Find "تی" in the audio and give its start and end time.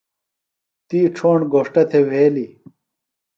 0.87-0.99